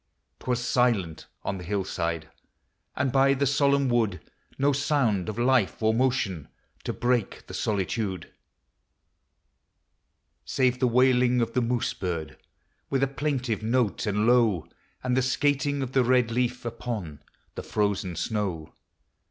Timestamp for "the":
1.59-1.63, 3.35-3.45, 7.45-7.53, 10.79-10.87, 11.53-11.61, 15.15-15.21, 15.91-16.03, 17.53-17.61